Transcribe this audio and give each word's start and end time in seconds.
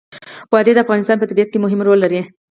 وادي 0.53 0.71
د 0.73 0.79
افغانستان 0.85 1.17
په 1.19 1.27
طبیعت 1.29 1.49
کې 1.51 1.59
مهم 1.63 1.79
رول 1.87 1.99
لري. 2.05 2.21